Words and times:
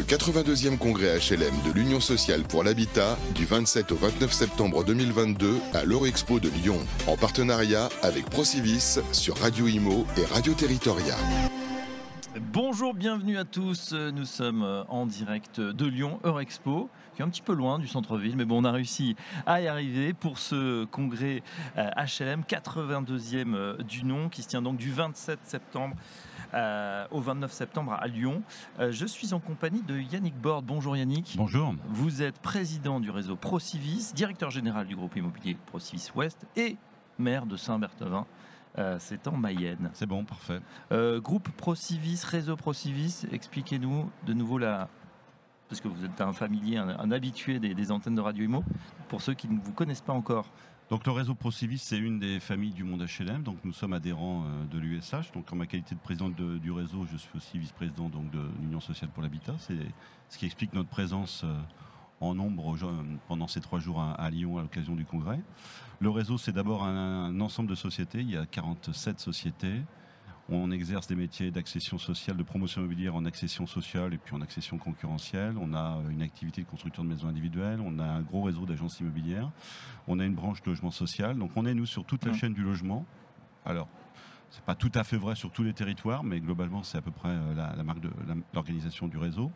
Le 0.00 0.06
82e 0.06 0.78
congrès 0.78 1.18
HLM 1.18 1.54
de 1.62 1.72
l'Union 1.72 2.00
sociale 2.00 2.44
pour 2.44 2.64
l'habitat 2.64 3.18
du 3.34 3.44
27 3.44 3.92
au 3.92 3.96
29 3.96 4.32
septembre 4.32 4.82
2022 4.82 5.58
à 5.74 5.84
l'Eurexpo 5.84 6.40
de 6.40 6.48
Lyon, 6.48 6.78
en 7.06 7.18
partenariat 7.18 7.90
avec 8.02 8.24
Procivis 8.24 9.00
sur 9.12 9.36
Radio 9.36 9.66
Imo 9.66 10.06
et 10.16 10.24
Radio 10.24 10.54
Territoria. 10.54 11.14
Bonjour, 12.40 12.94
bienvenue 12.94 13.36
à 13.36 13.44
tous. 13.44 13.92
Nous 13.92 14.24
sommes 14.24 14.86
en 14.88 15.04
direct 15.04 15.60
de 15.60 15.84
Lyon 15.84 16.18
Eurexpo, 16.24 16.88
qui 17.14 17.20
est 17.20 17.24
un 17.24 17.28
petit 17.28 17.42
peu 17.42 17.52
loin 17.52 17.78
du 17.78 17.86
centre-ville, 17.86 18.36
mais 18.38 18.46
bon, 18.46 18.62
on 18.62 18.64
a 18.64 18.72
réussi 18.72 19.16
à 19.44 19.60
y 19.60 19.68
arriver 19.68 20.14
pour 20.14 20.38
ce 20.38 20.86
congrès 20.86 21.42
HLM 21.76 22.44
82e 22.48 23.82
du 23.82 24.04
nom, 24.04 24.30
qui 24.30 24.42
se 24.42 24.48
tient 24.48 24.62
donc 24.62 24.78
du 24.78 24.92
27 24.92 25.40
septembre 25.42 25.94
euh, 26.54 27.06
au 27.10 27.20
29 27.20 27.52
septembre 27.52 27.92
à 27.92 28.06
Lyon. 28.06 28.42
Euh, 28.78 28.92
je 28.92 29.06
suis 29.06 29.32
en 29.32 29.40
compagnie 29.40 29.82
de 29.82 29.98
Yannick 29.98 30.36
Borde. 30.36 30.64
Bonjour 30.64 30.96
Yannick. 30.96 31.34
Bonjour. 31.36 31.74
Vous 31.88 32.22
êtes 32.22 32.38
président 32.40 33.00
du 33.00 33.10
réseau 33.10 33.36
Procivis, 33.36 34.12
directeur 34.14 34.50
général 34.50 34.86
du 34.86 34.96
groupe 34.96 35.16
immobilier 35.16 35.56
Procivis 35.66 36.10
Ouest 36.14 36.46
et 36.56 36.76
maire 37.18 37.46
de 37.46 37.56
Saint-Berthevin. 37.56 38.26
Euh, 38.78 38.96
c'est 38.98 39.26
en 39.26 39.36
Mayenne. 39.36 39.90
C'est 39.92 40.06
bon, 40.06 40.24
parfait. 40.24 40.60
groupe 41.20 41.50
Procivis, 41.50 42.22
réseau 42.24 42.56
Procivis, 42.56 43.26
expliquez-nous 43.32 44.10
de 44.26 44.32
nouveau 44.32 44.58
la, 44.58 44.88
parce 45.68 45.80
que 45.80 45.88
vous 45.88 46.04
êtes 46.04 46.20
un 46.20 46.32
familier, 46.32 46.78
un, 46.78 47.10
habitué 47.12 47.60
des, 47.60 47.74
des, 47.74 47.92
antennes 47.92 48.16
de 48.16 48.20
Radio 48.20 48.44
Imo, 48.44 48.64
pour 49.08 49.22
ceux 49.22 49.34
qui 49.34 49.48
ne 49.48 49.60
vous 49.60 49.72
connaissent 49.72 50.00
pas 50.00 50.12
encore. 50.12 50.46
Donc 50.90 51.06
le 51.06 51.12
réseau 51.12 51.36
Procivis, 51.36 51.78
c'est 51.78 51.98
une 51.98 52.18
des 52.18 52.40
familles 52.40 52.72
du 52.72 52.82
monde 52.82 53.06
HLM. 53.06 53.44
Donc 53.44 53.58
nous 53.62 53.72
sommes 53.72 53.92
adhérents 53.92 54.44
euh, 54.44 54.66
de 54.66 54.76
l'USH. 54.76 55.30
Donc 55.32 55.52
en 55.52 55.56
ma 55.56 55.66
qualité 55.66 55.94
de 55.94 56.00
président 56.00 56.28
du 56.28 56.72
réseau, 56.72 57.06
je 57.10 57.16
suis 57.16 57.30
aussi 57.36 57.58
vice-président 57.58 58.08
de 58.08 58.40
l'Union 58.60 58.80
sociale 58.80 59.08
pour 59.10 59.22
l'habitat. 59.22 59.54
C'est 59.58 59.78
ce 60.28 60.36
qui 60.36 60.46
explique 60.46 60.72
notre 60.72 60.88
présence 60.88 61.42
euh, 61.44 61.56
en 62.20 62.34
nombre 62.34 62.76
pendant 63.28 63.46
ces 63.46 63.60
trois 63.60 63.78
jours 63.78 64.02
à, 64.02 64.30
Lyon 64.30 64.58
à 64.58 64.62
l'occasion 64.62 64.96
du 64.96 65.04
congrès. 65.04 65.40
Le 66.00 66.10
réseau, 66.10 66.38
c'est 66.38 66.52
d'abord 66.52 66.82
un, 66.82 67.40
ensemble 67.40 67.70
de 67.70 67.76
sociétés. 67.76 68.20
Il 68.20 68.30
y 68.30 68.36
a 68.36 68.44
47 68.44 69.20
sociétés. 69.20 69.80
On 70.52 70.72
exerce 70.72 71.06
des 71.06 71.14
métiers 71.14 71.52
d'accession 71.52 71.96
sociale, 71.96 72.36
de 72.36 72.42
promotion 72.42 72.80
immobilière 72.80 73.14
en 73.14 73.24
accession 73.24 73.68
sociale 73.68 74.14
et 74.14 74.18
puis 74.18 74.34
en 74.34 74.40
accession 74.40 74.78
concurrentielle. 74.78 75.54
On 75.60 75.74
a 75.74 75.98
une 76.10 76.22
activité 76.22 76.62
de 76.62 76.66
constructeur 76.66 77.04
de 77.04 77.08
maisons 77.08 77.28
individuelles. 77.28 77.78
On 77.80 78.00
a 78.00 78.04
un 78.04 78.22
gros 78.22 78.42
réseau 78.42 78.66
d'agences 78.66 78.98
immobilières. 78.98 79.48
On 80.08 80.18
a 80.18 80.24
une 80.24 80.34
branche 80.34 80.58
logement 80.66 80.90
social. 80.90 81.38
Donc 81.38 81.52
on 81.54 81.66
est, 81.66 81.74
nous, 81.74 81.86
sur 81.86 82.04
toute 82.04 82.24
la 82.24 82.32
chaîne 82.32 82.52
du 82.52 82.64
logement. 82.64 83.06
Alors, 83.64 83.86
c'est 84.50 84.64
pas 84.64 84.74
tout 84.74 84.90
à 84.94 85.04
fait 85.04 85.16
vrai 85.16 85.34
sur 85.34 85.50
tous 85.50 85.62
les 85.62 85.72
territoires, 85.72 86.24
mais 86.24 86.40
globalement, 86.40 86.82
c'est 86.82 86.98
à 86.98 87.02
peu 87.02 87.10
près 87.10 87.30
euh, 87.30 87.54
la, 87.54 87.82
marque 87.82 88.00
de 88.00 88.10
l'organisation 88.52 89.08
du 89.08 89.16
réseau. 89.16 89.50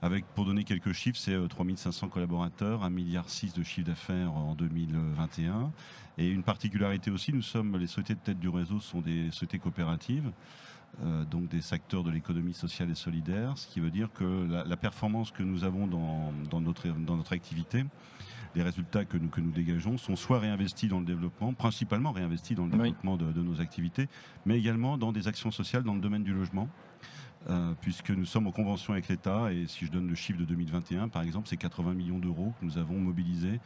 Avec, 0.00 0.24
pour 0.26 0.44
donner 0.44 0.62
quelques 0.62 0.92
chiffres, 0.92 1.18
c'est 1.18 1.36
3500 1.48 2.06
euh, 2.06 2.08
collaborateurs, 2.10 2.82
1,6 2.82 2.90
milliard 2.90 3.24
de 3.24 3.62
chiffre 3.62 3.86
d'affaires 3.86 4.32
en 4.32 4.54
2021. 4.54 5.72
Et 6.18 6.28
une 6.28 6.42
particularité 6.42 7.10
aussi, 7.10 7.32
nous 7.32 7.42
sommes, 7.42 7.76
les 7.76 7.86
sociétés 7.86 8.14
de 8.14 8.20
tête 8.20 8.38
du 8.38 8.48
réseau 8.48 8.80
sont 8.80 9.00
des 9.00 9.30
sociétés 9.30 9.58
coopératives. 9.58 10.30
Euh, 11.04 11.24
donc 11.24 11.48
des 11.48 11.60
secteurs 11.60 12.02
de 12.02 12.10
l'économie 12.10 12.54
sociale 12.54 12.90
et 12.90 12.94
solidaire, 12.96 13.56
ce 13.56 13.68
qui 13.68 13.78
veut 13.78 13.90
dire 13.90 14.08
que 14.12 14.48
la, 14.66 14.76
performance 14.76 15.30
que 15.30 15.44
nous 15.44 15.62
avons 15.62 15.86
dans, 15.86 16.60
notre, 16.60 16.88
dans 16.88 17.16
notre 17.16 17.34
activité, 17.34 17.84
les 18.54 18.62
résultats 18.62 19.04
que 19.04 19.16
nous, 19.16 19.28
que 19.28 19.40
nous 19.40 19.50
dégageons 19.50 19.98
sont 19.98 20.16
soit 20.16 20.38
réinvestis 20.38 20.88
dans 20.88 21.00
le 21.00 21.06
développement, 21.06 21.52
principalement 21.52 22.12
réinvestis 22.12 22.54
dans 22.54 22.64
le 22.64 22.70
développement 22.70 23.16
de, 23.16 23.32
de, 23.32 23.42
nos 23.42 23.60
activités, 23.60 24.08
mais 24.46 24.58
également 24.58 24.98
dans 24.98 25.12
des 25.12 25.28
actions 25.28 25.50
sociales 25.50 25.82
dans 25.82 25.94
le 25.94 26.00
domaine 26.00 26.24
du 26.24 26.32
logement. 26.32 26.68
Euh, 27.48 27.72
puisque 27.80 28.10
nous 28.10 28.24
sommes 28.24 28.48
en 28.48 28.50
convention 28.50 28.94
avec 28.94 29.06
l'État 29.06 29.52
et 29.52 29.66
si 29.68 29.86
je 29.86 29.92
donne 29.92 30.08
le 30.08 30.16
chiffre 30.16 30.40
de 30.40 30.44
2021 30.44 31.08
par 31.08 31.22
exemple 31.22 31.46
c'est 31.48 31.56
80 31.56 31.94
millions 31.94 32.18
d'euros 32.18 32.52
que 32.58 32.64
nous 32.64 32.78
avons 32.78 32.98
mobilisés 32.98 33.60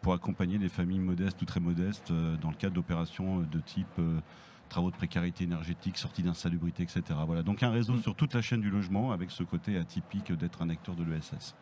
pour 0.00 0.12
accompagner 0.12 0.58
les 0.58 0.68
familles 0.68 1.00
modestes 1.00 1.42
ou 1.42 1.44
très 1.44 1.58
modestes 1.58 2.12
euh, 2.12 2.36
dans 2.36 2.50
le 2.50 2.54
cadre 2.54 2.76
d'opérations 2.76 3.40
de 3.40 3.58
type 3.58 3.88
euh, 3.98 4.20
travaux 4.68 4.90
de 4.90 4.96
précarité 4.96 5.44
énergétique, 5.44 5.98
sortie 5.98 6.22
d'insalubrité, 6.22 6.84
etc. 6.84 7.02
Voilà, 7.26 7.42
donc 7.42 7.62
un 7.64 7.70
réseau 7.70 7.94
mm. 7.94 8.02
sur 8.02 8.14
toute 8.14 8.32
la 8.32 8.42
chaîne 8.42 8.60
du 8.60 8.70
logement 8.70 9.10
avec 9.10 9.30
ce 9.32 9.42
côté 9.42 9.76
atypique 9.76 10.32
d'être 10.32 10.62
un 10.62 10.70
acteur 10.70 10.94
de 10.94 11.02
l'ESS. 11.04 11.56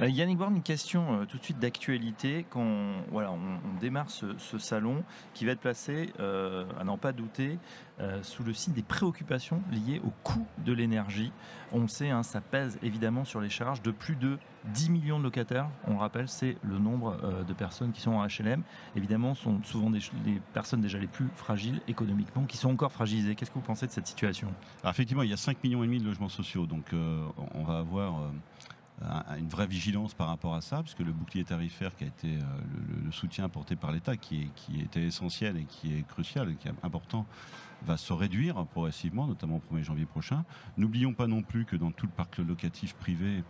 Euh, 0.00 0.08
Yannick 0.08 0.38
Born, 0.38 0.56
une 0.56 0.62
question 0.62 1.20
euh, 1.20 1.24
tout 1.26 1.38
de 1.38 1.44
suite 1.44 1.58
d'actualité. 1.58 2.46
Quand 2.48 2.92
voilà, 3.10 3.30
on, 3.32 3.78
démarre 3.80 4.10
ce, 4.10 4.58
salon 4.58 5.02
qui 5.34 5.44
va 5.44 5.52
être 5.52 5.60
placé, 5.60 6.12
euh, 6.20 6.64
à 6.78 6.84
n'en 6.84 6.98
pas 6.98 7.12
douter, 7.12 7.58
sous 8.22 8.42
le 8.42 8.52
signe 8.52 8.74
des 8.74 8.82
préoccupations 8.82 9.62
liées 9.70 10.00
au 10.04 10.10
coût 10.24 10.44
de 10.66 10.72
l'énergie. 10.72 11.30
On 11.70 11.86
sait, 11.86 12.10
hein, 12.10 12.24
ça 12.24 12.40
pèse 12.40 12.76
évidemment 12.82 13.24
sur 13.24 13.40
les 13.40 13.48
charges 13.48 13.80
de 13.80 13.92
plus 13.92 14.16
de 14.16 14.38
10 14.74 14.90
millions 14.90 15.18
de 15.20 15.22
locataires. 15.22 15.68
On 15.86 15.92
le 15.92 15.98
rappelle, 15.98 16.28
c'est 16.28 16.56
le 16.64 16.80
nombre 16.80 17.16
de 17.46 17.52
personnes 17.52 17.92
qui 17.92 18.00
sont 18.00 18.10
en 18.10 18.26
HLM. 18.26 18.64
Évidemment, 18.96 19.34
ce 19.34 19.44
sont 19.44 19.62
souvent 19.62 19.88
des, 19.88 20.00
les 20.26 20.40
personnes 20.52 20.80
déjà 20.80 20.98
les 20.98 21.06
plus 21.06 21.28
fragiles 21.36 21.80
économiquement 21.86 22.42
qui 22.42 22.56
sont 22.56 22.70
encore 22.70 22.90
fragilisées. 22.90 23.36
Qu'est-ce 23.36 23.52
que 23.52 23.58
vous 23.58 23.64
pensez 23.64 23.86
de 23.86 23.92
cette 23.92 24.08
situation? 24.08 24.48
Effectivement, 24.84 25.22
il 25.22 25.30
y 25.30 25.34
a 25.34 25.36
5 25.36 25.62
millions 25.62 25.82
de 25.82 26.04
logements 26.04 26.28
sociaux, 26.28 26.66
donc 26.66 26.92
on 26.92 27.62
va 27.62 27.78
avoir 27.78 28.32
une 29.42 29.48
vraie 29.48 29.66
vigilance 29.66 30.14
par 30.14 30.28
rapport 30.28 30.54
à 30.54 30.60
ça, 30.60 30.82
puisque 30.82 31.00
le 31.00 31.12
bouclier 31.12 31.44
tarifaire 31.44 31.94
qui 31.96 32.04
a 32.04 32.06
été 32.06 32.28
euh, 32.28 33.04
le, 33.04 33.12
soutien 33.12 33.44
apporté 33.44 33.76
par 33.76 33.92
l'État, 33.92 34.16
qui, 34.16 34.48
qui 34.54 34.80
était 34.80 35.02
essentiel 35.02 35.56
et 35.56 35.64
qui 35.64 35.94
est 35.94 36.06
crucial 36.06 36.50
et 36.50 36.54
qui 36.54 36.68
est 36.68 36.74
important, 36.82 37.26
va 37.84 37.96
se 37.96 38.12
réduire 38.12 38.64
progressivement, 38.66 39.26
notamment 39.26 39.56
au 39.56 39.74
1er 39.74 39.82
janvier 39.82 40.06
prochain. 40.06 40.44
N'oublions 40.76 41.12
pas 41.12 41.26
non 41.26 41.42
plus 41.42 41.64
que 41.64 41.76
dans 41.76 41.90
tout 41.90 42.06
le 42.06 42.12
parc 42.12 42.38
locatif 42.38 42.94
privé, 42.94 43.42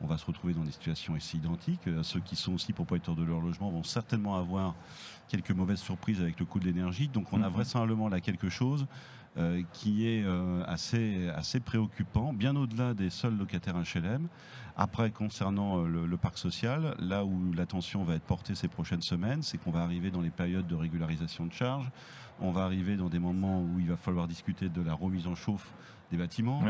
on 0.00 0.06
va 0.06 0.18
se 0.18 0.26
retrouver 0.26 0.54
dans 0.54 0.64
des 0.64 0.72
situations 0.72 1.14
assez 1.14 1.36
identiques. 1.36 1.86
Euh, 1.88 2.02
ceux 2.02 2.20
qui 2.20 2.36
sont 2.36 2.54
aussi 2.54 2.72
propriétaires 2.72 3.14
de 3.14 3.24
leur 3.24 3.40
logement 3.40 3.70
vont 3.70 3.82
certainement 3.82 4.36
avoir 4.36 4.74
quelques 5.28 5.50
mauvaises 5.50 5.80
surprises 5.80 6.20
avec 6.20 6.38
le 6.38 6.46
coût 6.46 6.60
de 6.60 6.64
l'énergie. 6.64 7.08
Donc 7.08 7.32
on 7.32 7.42
a 7.42 7.48
mhm. 7.48 7.54
vraisemblablement 7.54 8.08
là 8.08 8.20
quelque 8.20 8.48
chose 8.48 8.86
euh, 9.38 9.62
qui 9.72 10.08
est 10.08 10.24
euh, 10.24 10.64
assez, 10.66 11.28
assez 11.28 11.60
préoccupant, 11.60 12.32
bien 12.32 12.56
au-delà 12.56 12.92
des 12.92 13.08
seuls 13.08 13.36
locataires 13.36 13.76
HLM. 13.76 14.26
Après, 14.76 15.12
concernant 15.12 15.84
euh, 15.84 16.06
le, 16.06 16.16
parc 16.16 16.38
social, 16.38 16.96
là 16.98 17.24
où 17.24 17.52
l'attention 17.52 18.02
va 18.02 18.14
être 18.16 18.24
portée 18.24 18.56
ces 18.56 18.66
prochaines 18.66 19.02
semaines, 19.02 19.42
c'est 19.42 19.56
qu'on 19.58 19.70
va 19.70 19.82
arriver 19.82 20.10
dans 20.10 20.22
les 20.22 20.30
périodes 20.30 20.66
de 20.66 20.74
régularisation 20.74 21.46
de 21.46 21.52
charges, 21.52 21.88
on 22.40 22.50
va 22.50 22.64
arriver 22.64 22.96
dans 22.96 23.08
des 23.08 23.20
moments 23.20 23.62
où 23.62 23.78
il 23.78 23.86
va 23.86 23.96
falloir 23.96 24.26
discuter 24.26 24.68
de 24.70 24.82
la 24.82 24.94
remise 24.94 25.28
en 25.28 25.36
chauffe 25.36 25.72
des 26.10 26.16
bâtiments, 26.16 26.62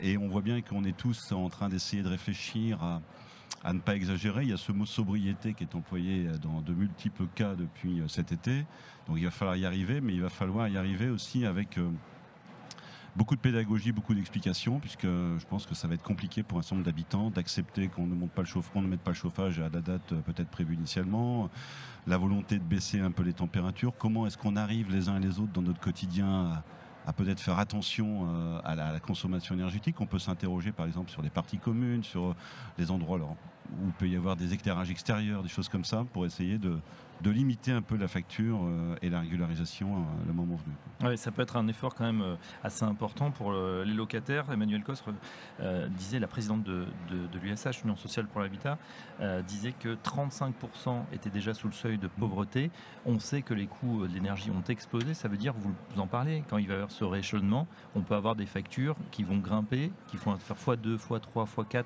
et 0.00 0.16
on 0.18 0.28
voit 0.28 0.42
bien 0.42 0.60
qu'on 0.62 0.84
est 0.84 0.96
tous 0.96 1.32
en 1.32 1.48
train 1.48 1.68
d'essayer 1.68 2.02
de 2.02 2.08
réfléchir 2.08 2.82
à 2.82 3.00
à 3.64 3.72
ne 3.72 3.80
pas 3.80 3.96
exagérer. 3.96 4.42
Il 4.42 4.50
y 4.50 4.52
a 4.52 4.56
ce 4.56 4.72
mot 4.72 4.86
sobriété 4.86 5.54
qui 5.54 5.64
est 5.64 5.74
employé 5.74 6.28
dans 6.42 6.60
de 6.60 6.72
multiples 6.72 7.26
cas 7.34 7.54
depuis 7.54 8.00
euh, 8.00 8.08
cet 8.08 8.32
été. 8.32 8.64
Donc 9.06 9.16
il 9.18 9.24
va 9.24 9.30
falloir 9.30 9.56
y 9.56 9.66
arriver, 9.66 10.00
mais 10.00 10.14
il 10.14 10.22
va 10.22 10.28
falloir 10.28 10.68
y 10.68 10.76
arriver 10.76 11.08
aussi 11.08 11.44
avec 11.44 11.78
euh, 11.78 11.88
beaucoup 13.16 13.34
de 13.34 13.40
pédagogie, 13.40 13.92
beaucoup 13.92 14.14
d'explications, 14.14 14.78
puisque 14.78 15.06
je 15.06 15.46
pense 15.48 15.66
que 15.66 15.74
ça 15.74 15.88
va 15.88 15.94
être 15.94 16.02
compliqué 16.02 16.42
pour 16.42 16.58
un 16.58 16.62
certain 16.62 16.76
nombre 16.76 16.86
d'habitants 16.86 17.30
d'accepter 17.30 17.88
qu'on 17.88 18.06
ne 18.06 18.14
monte 18.14 18.30
pas 18.30 18.42
le 18.42 18.46
chauffage, 18.46 18.82
ne 18.82 18.88
mette 18.88 19.00
pas 19.00 19.10
le 19.10 19.16
chauffage 19.16 19.58
à 19.58 19.68
la 19.68 19.80
date 19.80 20.12
euh, 20.12 20.20
peut-être 20.20 20.50
prévue 20.50 20.74
initialement, 20.74 21.50
la 22.06 22.16
volonté 22.16 22.58
de 22.58 22.64
baisser 22.64 23.00
un 23.00 23.10
peu 23.10 23.22
les 23.22 23.32
températures. 23.32 23.92
Comment 23.98 24.26
est-ce 24.26 24.38
qu'on 24.38 24.56
arrive 24.56 24.90
les 24.90 25.08
uns 25.08 25.16
et 25.16 25.20
les 25.20 25.40
autres 25.40 25.52
dans 25.52 25.62
notre 25.62 25.80
quotidien 25.80 26.28
à 26.28 26.64
peut-être 27.12 27.40
faire 27.40 27.58
attention 27.58 28.26
euh, 28.28 28.60
à 28.64 28.74
la, 28.74 29.00
consommation 29.00 29.54
énergétique. 29.54 30.00
On 30.00 30.06
peut 30.06 30.18
s'interroger 30.18 30.72
par 30.72 30.86
exemple 30.86 31.10
sur 31.10 31.22
les 31.22 31.30
parties 31.30 31.58
communes, 31.58 32.02
sur 32.02 32.34
les 32.78 32.90
endroits 32.90 33.18
où 33.18 33.86
il 33.86 33.92
peut 33.92 34.08
y 34.08 34.16
avoir 34.16 34.36
des 34.36 34.52
éclairages 34.54 34.90
extérieurs, 34.90 35.42
des 35.42 35.48
choses 35.48 35.68
comme 35.68 35.84
ça, 35.84 36.04
pour 36.12 36.26
essayer 36.26 36.58
de, 36.58 36.78
de 37.22 37.30
limiter 37.30 37.72
un 37.72 37.82
peu 37.82 37.96
la 37.96 38.08
facture 38.08 38.60
euh, 38.62 38.96
et 39.02 39.10
la 39.10 39.20
régularisation 39.20 39.96
euh, 39.96 40.00
le 40.26 40.32
moment 40.32 40.56
venu. 40.56 41.16
ça 41.16 41.30
peut 41.30 41.42
être 41.42 41.56
un 41.56 41.66
effort 41.68 41.94
quand 41.94 42.04
même 42.04 42.22
euh, 42.22 42.36
assez 42.62 42.84
important 42.84 43.30
pour 43.30 43.52
les 43.52 43.92
locataires. 43.92 44.50
Emmanuel 44.52 44.82
Costre 44.82 45.12
disait, 45.90 46.18
la 46.18 46.26
présidente 46.26 46.62
de, 46.62 46.86
l'USH, 47.42 47.82
Union 47.84 47.96
sociale 47.96 48.26
pour 48.26 48.40
l'habitat, 48.40 48.78
disait 49.46 49.72
que 49.72 49.96
35% 49.96 51.04
étaient 51.12 51.30
déjà 51.30 51.54
sous 51.54 51.66
le 51.66 51.72
seuil 51.72 51.98
de 51.98 52.08
pauvreté. 52.08 52.70
On 53.06 53.18
sait 53.18 53.42
que 53.42 53.54
les 53.54 53.66
coûts 53.66 54.06
de 54.06 54.12
l'énergie 54.12 54.50
ont 54.50 54.62
explosé. 54.68 55.14
Ça 55.14 55.28
veut 55.28 55.36
dire, 55.36 55.54
vous, 55.56 55.74
en 56.00 56.06
parlez, 56.06 56.42
quand 56.48 56.58
il 56.58 56.66
va 56.66 56.74
y 56.74 56.76
avoir 56.76 56.90
ce 56.90 57.04
rééchelonnement, 57.04 57.66
on 57.94 58.02
peut 58.02 58.14
avoir 58.14 58.36
des 58.36 58.46
factures 58.46 58.96
qui 59.10 59.22
vont 59.22 59.38
grimper, 59.38 59.92
qui 60.08 60.16
vont 60.16 60.36
faire 60.36 60.56
x2, 60.56 60.98
x3, 60.98 61.46
x4 61.46 61.84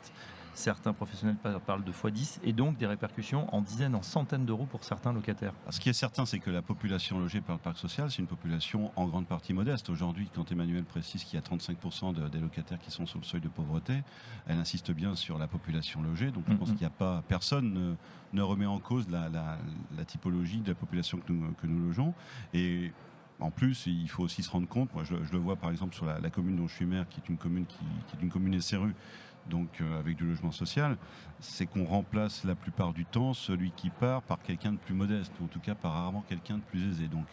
Certains 0.55 0.93
professionnels 0.93 1.37
parlent 1.67 1.85
de 1.85 1.93
x10 1.93 2.39
et 2.45 2.53
donc 2.53 2.77
des 2.77 2.87
répercussions 2.87 3.53
en 3.55 3.63
dizaines, 3.63 3.95
en 3.95 4.03
centaines 4.03 4.45
d'euros 4.45 4.67
pour 4.67 4.85
certains 4.85 5.13
locataires. 5.13 5.55
Ce 5.71 5.81
qui 5.81 5.89
est 5.89 5.95
certain, 5.95 6.27
c'est 6.27 6.39
que 6.39 6.51
la 6.51 6.63
population 6.63 7.19
logée 7.19 7.41
par 7.41 7.57
le 7.57 7.61
parc 7.61 7.79
social, 7.79 8.11
c'est 8.11 8.19
une 8.19 8.27
population 8.27 8.93
en 8.97 9.07
grande 9.07 9.27
partie 9.27 9.55
modeste. 9.55 9.89
Aujourd'hui, 9.89 10.29
quand 10.35 10.51
Emmanuel 10.53 10.85
précise 10.85 11.25
qu'il 11.25 11.39
y 11.39 11.43
a 11.43 11.45
35% 11.45 12.31
des 12.31 12.39
locataires 12.39 12.79
qui 12.79 12.91
sont 12.91 13.07
sous 13.07 13.19
le 13.19 13.25
seuil 13.25 13.41
de 13.41 13.49
pauvreté, 13.49 14.03
elle 14.47 14.59
insiste 14.59 14.93
bien 14.93 15.17
sur 15.17 15.39
la 15.39 15.47
population 15.47 16.03
logée. 16.03 16.31
Donc 16.31 16.45
je 16.49 16.55
pense 16.55 16.69
qu'il 16.69 16.81
n'y 16.81 16.87
a 16.87 16.91
pas 16.91 17.23
personne 17.29 17.97
ne, 18.33 18.43
remet 18.43 18.67
en 18.67 18.79
cause 18.79 19.07
la, 19.09 19.59
typologie 20.07 20.61
de 20.61 20.69
la 20.69 20.75
population 20.75 21.19
que 21.19 21.33
nous, 21.33 21.53
que 21.53 21.67
nous 21.67 21.87
logeons. 21.87 22.15
Et 22.53 22.93
en 23.41 23.51
plus, 23.51 23.87
il 23.87 24.09
faut 24.09 24.23
aussi 24.23 24.43
se 24.43 24.51
rendre 24.51 24.69
compte, 24.69 24.93
moi 24.95 25.03
je, 25.05 25.15
le 25.15 25.39
vois 25.39 25.57
par 25.57 25.71
exemple 25.71 25.95
sur 25.95 26.07
la, 26.07 26.31
commune 26.31 26.57
dont 26.57 26.69
je 26.69 26.75
suis 26.75 26.87
maire, 26.87 27.09
qui 27.09 27.21
est 27.21 27.29
une 27.29 27.39
commune 27.39 27.67
qui, 27.67 27.79
qui 28.07 28.17
est 28.17 28.23
une 28.23 28.31
commune 28.31 28.61
SRU, 28.61 28.95
donc 29.49 29.83
avec 29.99 30.17
du 30.17 30.27
logement 30.27 30.53
social, 30.53 30.97
c'est 31.41 31.67
qu'on 31.67 31.85
remplace 31.85 32.45
la 32.45 32.55
plupart 32.55 32.93
du 32.93 33.05
temps 33.05 33.35
celui 33.35 33.71
qui 33.73 33.91
part 33.91 34.23
par 34.23 34.41
quelqu'un 34.43 34.73
de 34.73 34.79
plus 34.79 34.95
modeste, 34.95 35.33
ou 35.41 35.45
en 35.45 35.49
tout 35.49 35.61
cas 35.61 35.75
par 35.75 35.93
rarement 35.93 36.25
quelqu'un 36.29 36.59
de 36.59 36.63
plus 36.63 36.91
aisé. 36.91 37.09
Donc 37.09 37.27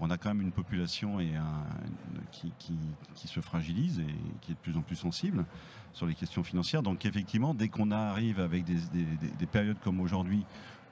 on 0.00 0.10
a 0.10 0.18
quand 0.18 0.28
même 0.30 0.42
une 0.42 0.52
population 0.52 1.18
qui, 2.30 3.28
se 3.28 3.40
fragilise 3.40 4.00
et 4.00 4.14
qui 4.40 4.52
est 4.52 4.54
de 4.54 4.60
plus 4.60 4.76
en 4.76 4.82
plus 4.82 4.96
sensible 4.96 5.44
sur 5.92 6.06
les 6.06 6.14
questions 6.14 6.42
financières. 6.42 6.82
Donc 6.82 7.04
effectivement, 7.06 7.54
dès 7.54 7.68
qu'on 7.68 7.90
arrive 7.90 8.40
avec 8.40 8.64
des, 8.64 9.46
périodes 9.46 9.78
comme 9.82 10.00
aujourd'hui, 10.00 10.44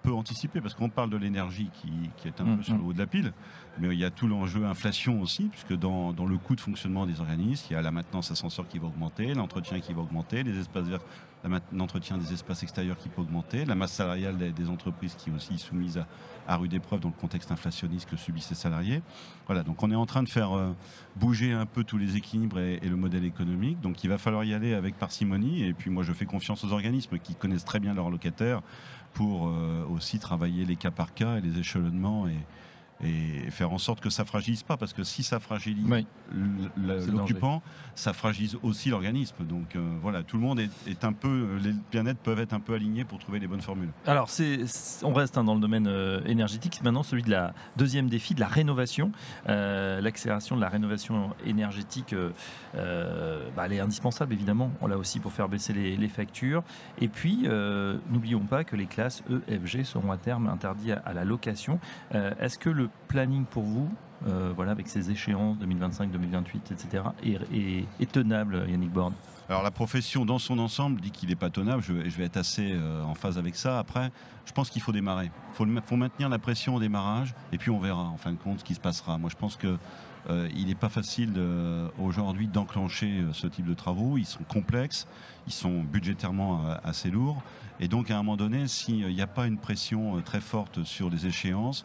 peut 0.03 0.13
anticiper 0.13 0.61
parce 0.61 0.75
qu'on 0.75 0.89
parle 0.89 1.11
de 1.11 1.17
l'énergie 1.17 1.71
qui, 1.73 2.29
est 2.29 2.41
un 2.41 2.45
peu 2.45 2.51
mm, 2.51 2.63
sur 2.63 2.75
le 2.75 2.81
mm. 2.81 2.87
haut 2.87 2.93
de 2.93 2.99
la 2.99 3.07
pile, 3.07 3.33
mais 3.79 3.89
il 3.89 3.99
y 3.99 4.05
a 4.05 4.11
tout 4.11 4.27
l'enjeu 4.27 4.65
inflation 4.65 5.21
aussi, 5.21 5.45
puisque 5.45 5.75
dans, 5.75 6.13
dans, 6.13 6.27
le 6.27 6.39
coût 6.39 6.57
de 6.57 6.61
fonctionnement 6.61 7.07
des 7.07 7.21
organismes, 7.21 7.67
il 7.71 7.73
y 7.75 7.77
a 7.77 7.83
la 7.83 7.91
maintenance 7.91 8.31
ascenseur 8.31 8.69
qui 8.69 8.79
va 8.79 8.89
augmenter, 8.89 9.35
l'entretien 9.35 9.81
qui 9.81 9.93
va 9.93 10.03
augmenter, 10.03 10.43
les 10.43 10.59
espaces 10.59 10.87
verts 10.87 11.05
l'entretien 11.73 12.19
des 12.19 12.33
espaces 12.33 12.63
extérieurs 12.63 12.97
qui 12.97 13.09
peut 13.09 13.21
augmenter, 13.21 13.65
la 13.65 13.75
masse 13.75 13.93
salariale 13.93 14.37
des, 14.37 14.69
entreprises 14.69 15.15
qui 15.15 15.31
est 15.31 15.33
aussi 15.33 15.59
soumise 15.59 16.03
à, 16.47 16.57
rude 16.57 16.73
épreuve 16.75 17.01
dans 17.01 17.09
le 17.09 17.15
contexte 17.15 17.51
inflationniste 17.51 18.09
que 18.09 18.17
subissent 18.17 18.47
ces 18.47 18.55
salariés. 18.55 19.03
Voilà, 19.47 19.63
donc 19.63 19.83
on 19.83 19.91
est 19.91 19.97
en 19.97 20.07
train 20.07 20.23
de 20.23 20.29
faire 20.29 20.57
euh, 20.57 20.73
bouger 21.17 21.53
un 21.53 21.67
peu 21.67 21.85
tous 21.85 21.99
les 21.99 22.17
équilibres 22.17 22.59
et, 22.59 22.81
le 22.81 22.97
modèle 22.97 23.25
économique. 23.25 23.81
Donc 23.81 24.05
il 24.05 24.11
va 24.11 24.19
falloir 24.19 24.45
y 24.45 24.55
aller 24.55 24.75
avec 24.75 24.97
parcimonie. 24.97 25.65
Et 25.65 25.73
puis 25.73 25.91
moi 25.91 26.03
je 26.03 26.13
fais 26.13 26.27
confiance 26.27 26.65
aux 26.65 26.73
organismes 26.73 27.19
qui 27.19 27.35
connaissent 27.35 27.65
très 27.65 27.81
bien 27.81 27.95
leurs 27.95 28.11
locataires 28.11 28.63
pour 29.15 29.49
euh, 29.49 29.85
aussi 29.91 30.19
travailler 30.19 30.65
les 30.65 30.77
cas 30.77 30.91
par 30.91 31.15
cas 31.15 31.39
et 31.39 31.41
les 31.41 31.59
échelonnements 31.59 32.27
et, 32.29 32.37
et 33.03 33.51
faire 33.51 33.73
en 33.73 33.79
sorte 33.79 34.01
que 34.01 34.11
ça 34.11 34.25
fragilise 34.25 34.63
pas, 34.63 34.77
parce 34.77 34.93
que 34.93 35.03
si 35.03 35.23
ça 35.23 35.41
fragilise 35.41 35.87
l'occupant, 37.13 37.63
ça 37.95 38.13
fragilise 38.13 38.57
aussi 38.63 38.91
l'organisme. 38.91 39.45
Donc 39.45 39.77
euh, 39.77 39.81
voilà, 40.01 40.23
tout 40.23 40.37
le 40.37 40.43
monde 40.43 40.61
est, 40.61 41.05
un 41.05 41.13
peu, 41.13 41.59
les 41.63 41.73
bien-être 41.91 42.19
peuvent 42.19 42.39
être 42.41 42.53
un 42.53 42.61
peu 42.61 42.75
alignés 42.75 43.05
pour 43.05 43.19
trouver 43.19 43.39
les 43.39 43.47
bonnes 43.47 43.61
formules. 43.61 43.91
Alors 44.07 44.31
c'est, 44.31 44.61
on 45.03 45.13
reste 45.13 45.37
hein, 45.37 45.45
dans 45.45 45.55
le 45.55 45.61
domaine 45.61 45.87
euh, 45.89 46.21
énergétique, 46.27 46.81
maintenant 46.83 47.03
celui 47.03 47.23
de 47.23 47.31
la 47.31 47.55
deuxième 47.77 48.09
défi, 48.09 48.35
de 48.35 48.41
la 48.41 48.47
rénovation, 48.47 49.11
euh, 49.49 50.01
l'accélération 50.01 50.57
de 50.57 50.61
la 50.61 50.69
rénovation 50.69 51.31
énergétique, 51.45 52.15
bah, 52.75 53.65
elle 53.65 53.73
est 53.73 53.81
indispensable 53.81 54.33
évidemment, 54.33 54.71
on 54.81 54.87
l'a 54.87 54.97
aussi 54.97 55.21
pour 55.21 55.33
faire 55.33 55.49
baisser 55.49 55.73
les, 55.73 55.97
les 55.97 56.09
factures. 56.09 56.63
Et 57.01 57.09
puis 57.09 57.49
n'oublions 58.11 58.47
pas 58.47 58.65
que 58.65 58.77
les 58.77 58.87
classes 58.87 59.23
E, 59.31 59.41
F, 59.49 59.67
G 59.67 59.85
seront 59.85 60.13
à 60.13 60.17
terme 60.17 60.49
interdites 60.49 60.93
à, 60.93 61.03
à 61.05 61.13
la 61.13 61.25
location. 61.25 61.79
Est-ce 62.13 62.59
que 62.59 62.71
le 62.71 62.89
planning 63.09 63.45
pour 63.45 63.63
vous, 63.63 63.91
euh, 64.27 64.53
voilà, 64.55 64.73
avec 64.73 64.89
ces 64.89 65.11
échéances 65.11 65.59
2025, 65.59 66.11
2028, 66.11 66.73
etc., 66.73 67.05
est, 67.25 68.13
tenable, 68.13 68.65
Yannick 68.69 68.93
Borne? 68.93 69.15
Alors 69.49 69.63
la 69.63 69.71
profession 69.71 70.25
dans 70.25 70.39
son 70.39 70.59
ensemble 70.59 71.01
dit 71.01 71.11
qu'il 71.11 71.29
n'est 71.29 71.37
pas 71.37 71.51
tenable, 71.51 71.83
je, 71.83 71.93
vais 71.93 72.25
être 72.25 72.37
assez 72.37 72.73
euh, 72.73 73.03
en 73.03 73.15
phase 73.15 73.37
avec 73.37 73.57
ça. 73.57 73.79
Après, 73.79 74.11
je 74.47 74.53
pense 74.53 74.71
qu'il 74.71 74.81
faut 74.81 74.93
démarrer. 74.93 75.31
Il 75.61 75.83
faut, 75.85 75.97
maintenir 75.97 76.29
la 76.29 76.39
pression 76.39 76.77
au 76.77 76.81
démarrage 76.81 77.35
et 77.53 77.59
puis 77.59 77.71
on 77.71 77.79
verra 77.79 78.05
en 78.05 78.17
fin 78.17 78.33
de 78.33 78.39
compte 78.39 78.61
ce 78.61 78.65
qui 78.65 78.75
se 78.75 78.81
passera. 78.81 79.19
Moi 79.19 79.29
je 79.31 79.37
pense 79.37 79.57
qu'il 79.57 79.77
euh, 80.31 80.49
n'est 80.49 80.75
pas 80.75 80.89
facile 80.89 81.35
aujourd'hui 81.99 82.47
d'enclencher 82.47 83.25
ce 83.33 83.47
type 83.47 83.67
de 83.67 83.75
travaux. 83.75 84.17
Ils 84.17 84.27
sont 84.27 84.45
complexes, 84.45 85.07
ils 85.47 85.53
sont 85.53 85.81
budgétairement 85.81 86.63
assez 86.85 87.11
lourds. 87.11 87.43
Et 87.81 87.89
donc 87.89 88.11
à 88.11 88.15
un 88.15 88.23
moment 88.23 88.37
donné, 88.37 88.69
s'il 88.69 89.07
n'y 89.07 89.23
a 89.23 89.27
pas 89.27 89.47
une 89.47 89.59
pression 89.59 90.23
très 90.23 90.41
forte 90.41 90.85
sur 90.85 91.11
les 91.11 91.27
échéances, 91.27 91.85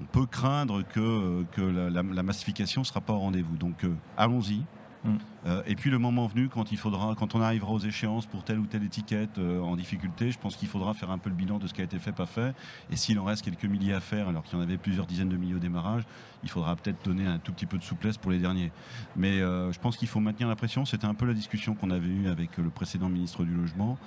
on 0.00 0.04
peut 0.06 0.26
craindre 0.26 0.82
que, 0.82 1.44
que 1.52 1.62
la, 1.62 2.22
massification 2.22 2.82
ne 2.82 2.86
sera 2.86 3.00
pas 3.00 3.12
au 3.12 3.18
rendez-vous. 3.18 3.56
Donc 3.56 3.84
euh, 3.84 3.94
allons-y. 4.16 4.62
Mm. 5.04 5.16
Euh, 5.46 5.62
et 5.66 5.74
puis 5.74 5.90
le 5.90 5.98
moment 5.98 6.26
venu, 6.26 6.48
quand 6.48 6.72
il 6.72 6.78
faudra, 6.78 7.14
quand 7.14 7.34
on 7.34 7.40
arrivera 7.42 7.72
aux 7.72 7.78
échéances 7.78 8.26
pour 8.26 8.44
telle 8.44 8.58
ou 8.58 8.66
telle 8.66 8.82
étiquette 8.82 9.38
euh, 9.38 9.60
en 9.60 9.76
difficulté, 9.76 10.30
je 10.30 10.38
pense 10.38 10.56
qu'il 10.56 10.68
faudra 10.68 10.94
faire 10.94 11.10
un 11.10 11.18
peu 11.18 11.28
le 11.28 11.36
bilan 11.36 11.58
de 11.58 11.66
ce 11.66 11.74
qui 11.74 11.82
a 11.82 11.84
été 11.84 11.98
fait, 11.98 12.12
pas 12.12 12.26
fait. 12.26 12.54
Et 12.90 12.96
s'il 12.96 13.18
en 13.18 13.24
reste 13.24 13.44
quelques 13.44 13.64
milliers 13.64 13.92
à 13.92 14.00
faire, 14.00 14.28
alors 14.28 14.42
qu'il 14.42 14.58
y 14.58 14.60
en 14.60 14.64
avait 14.64 14.78
plusieurs 14.78 15.06
dizaines 15.06 15.28
de 15.28 15.36
milliers 15.36 15.54
au 15.54 15.58
démarrage, 15.58 16.04
il 16.42 16.50
faudra 16.50 16.74
peut-être 16.76 17.04
donner 17.04 17.26
un 17.26 17.38
tout 17.38 17.52
petit 17.52 17.66
peu 17.66 17.78
de 17.78 17.82
souplesse 17.82 18.16
pour 18.16 18.30
les 18.30 18.38
derniers. 18.38 18.70
Mais 19.16 19.38
je 19.38 19.78
pense 19.78 19.96
qu'il 19.96 20.08
faut 20.08 20.20
maintenir 20.20 20.46
la 20.46 20.56
pression. 20.56 20.84
C'était 20.84 21.06
un 21.06 21.14
peu 21.14 21.24
la 21.24 21.32
discussion 21.32 21.74
qu'on 21.74 21.90
avait 21.90 22.06
eue 22.06 22.28
avec 22.28 22.58
le 22.58 22.68
précédent 22.68 23.08
ministre 23.08 23.44
du 23.44 23.54
Logement. 23.54 23.98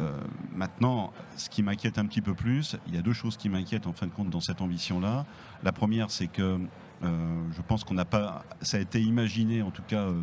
Euh, 0.00 0.12
maintenant, 0.54 1.12
ce 1.36 1.48
qui 1.50 1.62
m'inquiète 1.62 1.98
un 1.98 2.06
petit 2.06 2.20
peu 2.20 2.34
plus, 2.34 2.76
il 2.86 2.94
y 2.94 2.98
a 2.98 3.02
deux 3.02 3.12
choses 3.12 3.36
qui 3.36 3.48
m'inquiètent 3.48 3.86
en 3.86 3.92
fin 3.92 4.06
de 4.06 4.12
compte 4.12 4.30
dans 4.30 4.40
cette 4.40 4.60
ambition-là. 4.60 5.26
La 5.62 5.72
première, 5.72 6.10
c'est 6.10 6.28
que 6.28 6.42
euh, 6.42 6.58
je 7.02 7.62
pense 7.66 7.84
qu'on 7.84 7.94
n'a 7.94 8.04
pas, 8.04 8.44
ça 8.60 8.76
a 8.76 8.80
été 8.80 9.00
imaginé 9.00 9.62
en 9.62 9.70
tout 9.70 9.82
cas 9.82 10.02
euh, 10.02 10.20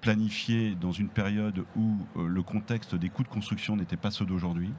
planifié 0.00 0.74
dans 0.74 0.92
une 0.92 1.08
période 1.08 1.64
où 1.76 1.96
le 2.16 2.42
contexte 2.42 2.94
des 2.94 3.08
coûts 3.08 3.24
de 3.24 3.28
construction 3.28 3.76
n'était 3.76 3.96
pas 3.96 4.10
ceux 4.10 4.24
d'aujourd'hui. 4.24 4.70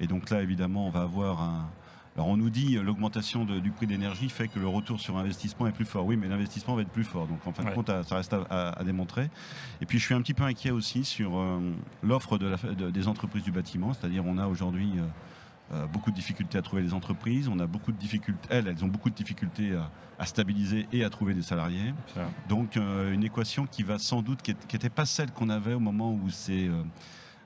Et 0.00 0.06
donc 0.06 0.30
là, 0.30 0.42
évidemment, 0.42 0.86
on 0.86 0.90
va 0.90 1.02
avoir 1.02 1.42
un, 1.42 1.70
alors 2.16 2.28
on 2.28 2.36
nous 2.36 2.50
dit 2.50 2.74
l'augmentation 2.74 3.44
du 3.44 3.70
prix 3.70 3.86
de 3.86 3.92
l'énergie 3.92 4.28
fait 4.28 4.48
que 4.48 4.58
le 4.58 4.66
retour 4.66 5.00
sur 5.00 5.16
investissement 5.16 5.66
est 5.68 5.72
plus 5.72 5.84
fort. 5.84 6.04
Oui, 6.04 6.16
mais 6.16 6.28
l'investissement 6.28 6.74
va 6.74 6.82
être 6.82 6.90
plus 6.90 7.04
fort. 7.04 7.26
Donc 7.26 7.46
en 7.46 7.52
fin 7.52 7.64
de 7.64 7.70
compte, 7.70 7.86
ça 7.86 8.16
reste 8.16 8.34
à, 8.50 8.82
démontrer. 8.84 9.30
Et 9.80 9.86
puis 9.86 9.98
je 9.98 10.04
suis 10.04 10.14
un 10.14 10.20
petit 10.20 10.34
peu 10.34 10.42
inquiet 10.42 10.70
aussi 10.70 11.04
sur 11.04 11.38
euh, 11.38 11.60
l'offre 12.02 12.36
de 12.36 12.90
des 12.90 13.08
entreprises 13.08 13.44
du 13.44 13.52
bâtiment. 13.52 13.94
C'est-à-dire 13.94 14.24
on 14.26 14.38
a 14.38 14.46
aujourd'hui 14.46 14.90
euh, 14.96 15.02
euh, 15.72 15.86
beaucoup 15.86 16.10
de 16.10 16.16
difficultés 16.16 16.58
à 16.58 16.62
trouver 16.62 16.82
des 16.82 16.94
entreprises. 16.94 17.48
On 17.48 17.58
a 17.58 17.66
beaucoup 17.66 17.92
de 17.92 17.98
difficultés. 17.98 18.48
Elles, 18.50 18.68
elles 18.68 18.84
ont 18.84 18.88
beaucoup 18.88 19.10
de 19.10 19.14
difficultés 19.14 19.72
à, 20.18 20.26
stabiliser 20.26 20.86
et 20.92 21.04
à 21.04 21.10
trouver 21.10 21.32
des 21.32 21.42
salariés. 21.42 21.94
Donc 22.48 22.76
une 22.76 23.24
équation 23.24 23.66
qui 23.66 23.82
va 23.82 23.98
sans 23.98 24.20
doute, 24.20 24.42
qui 24.42 24.52
n'était 24.52 24.90
pas 24.90 25.06
celle 25.06 25.30
qu'on 25.30 25.48
avait 25.48 25.72
au 25.72 25.80
moment 25.80 26.12
où 26.12 26.28
c'est 26.28 26.68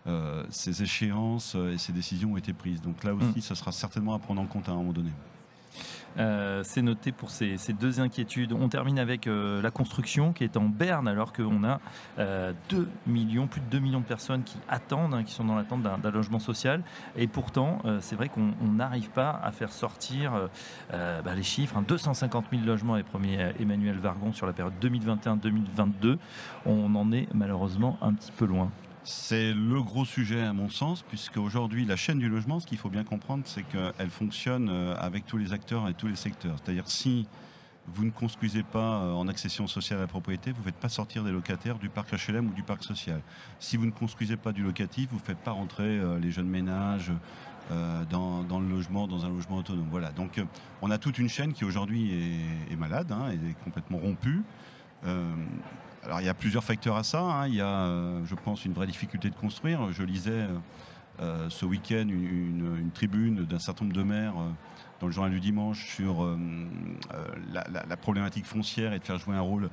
euh, 0.06 0.44
ces 0.50 0.82
échéances 0.82 1.54
euh, 1.56 1.72
et 1.72 1.78
ces 1.78 1.92
décisions 1.92 2.34
ont 2.34 2.36
été 2.36 2.52
prises. 2.52 2.82
Donc 2.82 3.04
là 3.04 3.14
aussi, 3.14 3.38
mm. 3.38 3.40
ça 3.40 3.54
sera 3.54 3.72
certainement 3.72 4.14
à 4.14 4.18
prendre 4.18 4.42
en 4.42 4.46
compte 4.46 4.68
à 4.68 4.72
un 4.72 4.76
moment 4.76 4.92
donné. 4.92 5.10
Euh, 6.18 6.62
c'est 6.64 6.82
noté 6.82 7.12
pour 7.12 7.30
ces, 7.30 7.56
deux 7.78 8.00
inquiétudes. 8.00 8.52
On 8.52 8.68
termine 8.68 8.98
avec 8.98 9.26
la 9.26 9.70
construction 9.70 10.32
qui 10.32 10.44
est 10.44 10.56
en 10.56 10.64
berne 10.64 11.08
alors 11.08 11.32
qu'on 11.32 11.64
a 11.64 11.80
2 12.18 12.88
millions, 13.06 13.46
plus 13.46 13.60
de 13.60 13.66
2 13.66 13.78
millions 13.78 14.00
de 14.00 14.04
personnes 14.04 14.42
qui 14.42 14.56
attendent, 14.68 15.14
hein, 15.14 15.24
qui 15.24 15.32
sont 15.32 15.44
dans 15.44 15.56
l'attente 15.56 15.82
d'un 15.82 16.10
logement 16.10 16.38
social. 16.38 16.82
Et 17.16 17.26
pourtant, 17.26 17.82
c'est 18.00 18.16
vrai 18.16 18.28
qu'on 18.28 18.52
n'arrive 18.62 19.10
pas 19.10 19.40
à 19.42 19.50
faire 19.52 19.72
sortir 19.72 20.48
bah, 20.90 21.34
les 21.34 21.42
chiffres. 21.42 21.80
250 21.86 22.44
hein. 22.44 22.48
000 22.52 22.64
logements 22.64 22.96
est 22.96 23.02
premier 23.02 23.52
Emmanuel 23.58 23.98
Vargon 23.98 24.32
sur 24.32 24.46
la 24.46 24.52
période 24.52 24.74
2021-2022. 24.80 26.18
On 26.66 26.94
en 26.94 27.12
est 27.12 27.28
malheureusement 27.34 27.98
un 28.00 28.12
petit 28.14 28.32
peu 28.32 28.44
loin. 28.44 28.70
C'est 29.06 29.52
le 29.52 29.82
gros 29.82 30.06
sujet 30.06 30.40
à 30.40 30.54
mon 30.54 30.70
sens, 30.70 31.02
puisque 31.02 31.36
aujourd'hui 31.36 31.84
la 31.84 31.94
chaîne 31.94 32.18
du 32.18 32.30
logement, 32.30 32.58
ce 32.58 32.66
qu'il 32.66 32.78
faut 32.78 32.88
bien 32.88 33.04
comprendre, 33.04 33.42
c'est 33.44 33.62
qu'elle 33.62 34.08
fonctionne 34.08 34.70
euh, 34.70 34.96
avec 34.98 35.26
tous 35.26 35.36
les 35.36 35.52
acteurs 35.52 35.86
et 35.90 35.92
tous 35.92 36.06
les 36.06 36.16
secteurs. 36.16 36.56
C'est-à-dire 36.56 36.88
si 36.88 37.28
vous 37.86 38.06
ne 38.06 38.10
construisez 38.10 38.62
pas 38.62 39.02
euh, 39.02 39.12
en 39.12 39.28
accession 39.28 39.66
sociale 39.66 39.98
à 39.98 40.02
la 40.02 40.08
propriété, 40.08 40.52
vous 40.52 40.60
ne 40.60 40.64
faites 40.64 40.76
pas 40.76 40.88
sortir 40.88 41.22
des 41.22 41.32
locataires 41.32 41.78
du 41.78 41.90
parc 41.90 42.14
HLM 42.14 42.48
ou 42.48 42.54
du 42.54 42.62
parc 42.62 42.82
social. 42.82 43.20
Si 43.60 43.76
vous 43.76 43.84
ne 43.84 43.90
construisez 43.90 44.38
pas 44.38 44.52
du 44.52 44.62
locatif, 44.62 45.10
vous 45.10 45.18
ne 45.18 45.22
faites 45.22 45.36
pas 45.36 45.50
rentrer 45.50 45.98
euh, 45.98 46.18
les 46.18 46.30
jeunes 46.30 46.48
ménages 46.48 47.12
dans, 48.10 48.60
le 48.60 48.68
logement, 48.68 49.06
dans 49.06 49.24
un 49.24 49.30
logement 49.30 49.56
autonome. 49.56 49.88
Voilà. 49.90 50.12
Donc 50.12 50.38
on 50.82 50.90
a 50.90 50.98
toute 50.98 51.18
une 51.18 51.30
chaîne 51.30 51.54
qui 51.54 51.64
aujourd'hui 51.64 52.12
est, 52.70 52.76
malade, 52.76 53.10
hein, 53.10 53.30
est 53.30 53.64
complètement 53.64 53.96
rompue. 53.96 54.42
Alors 56.04 56.20
il 56.20 56.26
y 56.26 56.28
a 56.28 56.34
plusieurs 56.34 56.64
facteurs 56.64 56.96
à 56.96 57.02
ça. 57.02 57.20
Hein. 57.20 57.48
Il 57.48 57.54
y 57.54 57.60
a, 57.60 57.86
euh, 57.86 58.20
je 58.26 58.34
pense, 58.34 58.64
une 58.64 58.72
vraie 58.72 58.86
difficulté 58.86 59.30
de 59.30 59.34
construire. 59.34 59.90
Je 59.92 60.02
lisais 60.02 60.30
euh, 60.32 60.48
euh, 61.20 61.48
ce 61.48 61.64
week-end 61.64 62.06
une, 62.08 62.90
tribune 62.92 63.44
d'un 63.44 63.58
certain 63.58 63.84
nombre 63.84 63.96
de 63.96 64.02
maires 64.02 64.34
dans 65.00 65.06
le 65.06 65.12
journal 65.12 65.32
du 65.32 65.40
dimanche 65.40 65.94
sur 65.94 66.36
la, 67.52 67.96
problématique 67.96 68.44
foncière 68.44 68.92
et 68.92 68.98
de 68.98 69.04
faire 69.04 69.18
jouer 69.18 69.34
un 69.34 69.40
rôle 69.40 69.70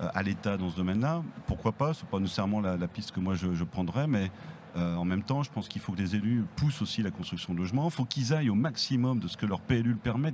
à 0.00 0.22
l'État 0.22 0.56
dans 0.56 0.70
ce 0.70 0.76
domaine-là. 0.76 1.22
Pourquoi 1.46 1.72
pas? 1.72 1.92
C'est 1.94 2.06
pas 2.06 2.18
nécessairement 2.18 2.60
la, 2.60 2.88
piste 2.88 3.12
que 3.12 3.20
moi 3.20 3.34
je, 3.34 3.54
je 3.54 3.64
prendrais, 3.64 4.06
mais 4.06 4.30
euh, 4.76 4.96
en 4.96 5.04
même 5.04 5.22
temps, 5.22 5.42
je 5.42 5.50
pense 5.50 5.68
qu'il 5.68 5.82
faut 5.82 5.92
que 5.92 5.98
les 5.98 6.16
élus 6.16 6.44
poussent 6.56 6.80
aussi 6.80 7.02
la 7.02 7.10
construction 7.10 7.52
de 7.52 7.58
logements. 7.58 7.84
Il 7.84 7.90
faut 7.90 8.04
qu'ils 8.04 8.32
aillent 8.32 8.48
au 8.48 8.54
maximum 8.54 9.18
de 9.18 9.28
ce 9.28 9.36
que 9.36 9.44
leur 9.44 9.60
PLU 9.60 9.90
le 9.90 9.96
permet. 9.96 10.32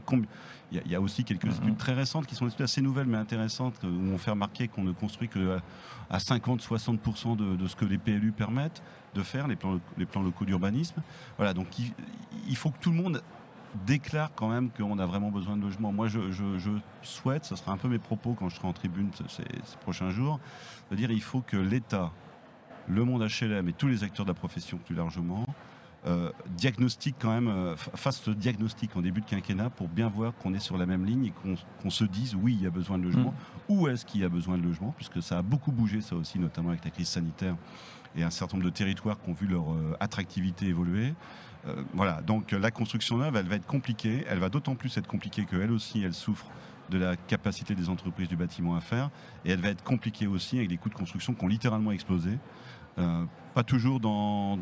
Il 0.70 0.82
y, 0.86 0.94
a, 0.94 1.00
aussi 1.00 1.24
quelques 1.24 1.46
mm-hmm. 1.46 1.62
études 1.62 1.76
très 1.76 1.94
récentes 1.94 2.26
qui 2.26 2.34
sont 2.34 2.48
assez 2.60 2.82
nouvelles 2.82 3.06
mais 3.06 3.16
intéressantes 3.16 3.74
où 3.82 4.12
on 4.12 4.18
fait 4.18 4.30
remarquer 4.30 4.68
qu'on 4.68 4.84
ne 4.84 4.92
construit 4.92 5.28
que 5.28 5.58
à 6.10 6.18
50-60% 6.18 7.36
de, 7.36 7.66
ce 7.66 7.76
que 7.76 7.84
les 7.84 7.98
PLU 7.98 8.32
permettent 8.32 8.82
de 9.14 9.22
faire, 9.22 9.48
les 9.48 9.56
plans, 9.56 9.80
les 9.96 10.06
plans 10.06 10.22
locaux 10.22 10.44
d'urbanisme. 10.44 11.02
Voilà, 11.36 11.52
donc 11.54 11.66
il, 12.48 12.56
faut 12.56 12.70
que 12.70 12.78
tout 12.78 12.90
le 12.90 12.96
monde 12.96 13.22
déclare 13.86 14.30
quand 14.34 14.48
même 14.48 14.70
qu'on 14.70 14.98
a 14.98 15.06
vraiment 15.06 15.30
besoin 15.30 15.56
de 15.56 15.62
logements. 15.62 15.92
Moi, 15.92 16.08
je, 16.08 16.20
souhaite, 17.02 17.44
ce 17.44 17.56
sera 17.56 17.72
un 17.72 17.76
peu 17.76 17.88
mes 17.88 17.98
propos 17.98 18.34
quand 18.38 18.48
je 18.48 18.56
serai 18.56 18.68
en 18.68 18.72
tribune 18.72 19.10
ces, 19.28 19.42
ces 19.42 19.76
prochains 19.80 20.10
jours, 20.10 20.38
de 20.90 20.96
dire 20.96 21.10
il 21.10 21.22
faut 21.22 21.40
que 21.40 21.56
l'État 21.56 22.12
le 22.88 23.04
monde 23.04 23.22
HLM 23.22 23.68
et 23.68 23.72
tous 23.72 23.88
les 23.88 24.04
acteurs 24.04 24.24
de 24.24 24.30
la 24.30 24.34
profession 24.34 24.78
plus 24.78 24.94
largement 24.94 25.44
euh, 26.06 26.30
diagnostic 26.56 27.16
quand 27.18 27.32
même, 27.32 27.48
euh, 27.48 27.76
fasse 27.76 28.22
ce 28.22 28.30
diagnostic 28.30 28.96
en 28.96 29.02
début 29.02 29.20
de 29.20 29.26
quinquennat 29.26 29.68
pour 29.68 29.88
bien 29.88 30.08
voir 30.08 30.32
qu'on 30.36 30.54
est 30.54 30.60
sur 30.60 30.78
la 30.78 30.86
même 30.86 31.04
ligne 31.04 31.26
et 31.26 31.32
qu'on 31.82 31.90
se 31.90 32.04
dise 32.04 32.36
oui, 32.36 32.56
il 32.56 32.62
y 32.62 32.66
a 32.66 32.70
besoin 32.70 32.98
de 32.98 33.02
logement. 33.02 33.32
Mm. 33.32 33.72
Où 33.72 33.88
est-ce 33.88 34.06
qu'il 34.06 34.20
y 34.20 34.24
a 34.24 34.28
besoin 34.28 34.56
de 34.58 34.62
logement 34.62 34.94
Puisque 34.96 35.20
ça 35.20 35.38
a 35.38 35.42
beaucoup 35.42 35.72
bougé, 35.72 36.00
ça 36.00 36.14
aussi, 36.14 36.38
notamment 36.38 36.68
avec 36.68 36.84
la 36.84 36.90
crise 36.90 37.08
sanitaire 37.08 37.56
et 38.16 38.22
un 38.22 38.30
certain 38.30 38.56
nombre 38.56 38.70
de 38.70 38.74
territoires 38.74 39.20
qui 39.20 39.28
ont 39.28 39.34
vu 39.34 39.48
leur 39.48 39.72
euh, 39.72 39.96
attractivité 40.00 40.66
évoluer. 40.66 41.14
voilà, 41.92 42.22
donc 42.22 42.52
la 42.52 42.70
construction 42.70 43.18
neuve, 43.18 43.36
elle 43.36 43.48
va 43.48 43.56
être 43.56 43.66
compliquée. 43.66 44.24
Elle 44.28 44.38
va 44.38 44.48
d'autant 44.48 44.76
plus 44.76 44.96
être 44.96 45.08
compliquée 45.08 45.44
qu'elle 45.44 45.72
aussi, 45.72 46.02
elle 46.02 46.14
souffre 46.14 46.46
de 46.88 46.96
la 46.96 47.16
capacité 47.16 47.74
des 47.74 47.90
entreprises 47.90 48.28
du 48.28 48.36
bâtiment 48.36 48.76
à 48.76 48.80
faire. 48.80 49.10
Et 49.44 49.50
elle 49.50 49.60
va 49.60 49.68
être 49.68 49.82
compliquée 49.82 50.26
aussi 50.26 50.56
avec 50.56 50.68
des 50.68 50.78
coûts 50.78 50.88
de 50.88 50.94
construction 50.94 51.34
qui 51.34 51.44
ont 51.44 51.48
littéralement 51.48 51.92
explosé. 51.92 52.38
Pas 53.54 53.62
toujours 53.62 54.00
dans, 54.00 54.58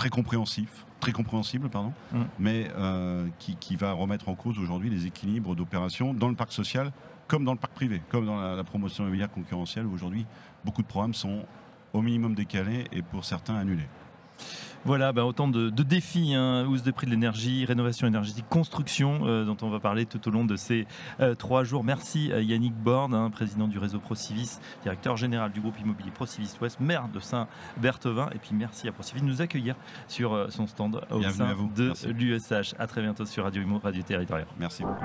très 0.00 0.08
compréhensif, 0.08 0.86
très 0.98 1.12
compréhensible, 1.12 1.68
pardon, 1.68 1.92
mm. 2.12 2.22
mais 2.38 2.70
euh, 2.78 3.26
qui, 3.38 3.76
va 3.76 3.92
remettre 3.92 4.30
en 4.30 4.34
cause 4.34 4.58
aujourd'hui 4.58 4.88
les 4.88 5.04
équilibres 5.04 5.54
d'opération 5.54 6.14
dans 6.14 6.28
le 6.28 6.34
parc 6.34 6.52
social 6.52 6.90
comme 7.28 7.44
dans 7.44 7.52
le 7.52 7.58
parc 7.58 7.74
privé, 7.74 8.00
comme 8.08 8.24
dans 8.24 8.40
la, 8.40 8.64
promotion 8.64 9.04
immobilière 9.04 9.30
concurrentielle 9.30 9.84
où 9.86 9.92
aujourd'hui 9.92 10.26
beaucoup 10.64 10.80
de 10.80 10.86
programmes 10.86 11.12
sont 11.12 11.44
au 11.92 12.00
minimum 12.00 12.34
décalés 12.34 12.86
et 12.92 13.02
pour 13.02 13.26
certains 13.26 13.56
annulés. 13.56 13.88
Voilà, 14.84 15.12
bah, 15.12 15.26
autant 15.26 15.46
de, 15.46 15.68
défis, 15.82 16.34
hein, 16.34 16.64
hausse 16.66 16.82
des 16.82 16.92
prix 16.92 17.06
de 17.06 17.10
l'énergie, 17.10 17.66
rénovation 17.66 18.06
énergétique, 18.06 18.46
construction, 18.48 19.20
euh, 19.24 19.44
dont 19.44 19.56
on 19.60 19.68
va 19.68 19.78
parler 19.78 20.06
tout 20.06 20.26
au 20.26 20.30
long 20.30 20.44
de 20.44 20.56
ces 20.56 20.86
euh, 21.20 21.34
trois 21.34 21.64
jours. 21.64 21.84
Merci 21.84 22.32
à 22.32 22.40
Yannick 22.40 22.74
Borde, 22.74 23.14
hein, 23.14 23.28
président 23.30 23.68
du 23.68 23.78
réseau 23.78 23.98
Procivis, 23.98 24.58
directeur 24.82 25.18
général 25.18 25.52
du 25.52 25.60
groupe 25.60 25.78
immobilier 25.80 26.10
Procivis 26.10 26.54
Ouest, 26.62 26.80
maire 26.80 27.08
de 27.12 27.20
Saint-Berthevin. 27.20 28.30
Et 28.34 28.38
puis 28.38 28.50
merci 28.54 28.88
à 28.88 28.92
Procivis 28.92 29.20
de 29.20 29.26
nous 29.26 29.42
accueillir 29.42 29.74
sur 30.08 30.32
euh, 30.32 30.48
son 30.48 30.66
stand 30.66 31.00
au 31.10 31.22
sein 31.22 31.54
de 31.76 32.10
l'USH. 32.10 32.74
À 32.78 32.86
très 32.86 33.02
bientôt 33.02 33.26
sur 33.26 33.44
Radio 33.44 33.62
Imo, 33.62 33.80
Radio 33.82 34.02
Territoriale. 34.02 34.48
Merci 34.58 34.82
beaucoup. 34.82 35.04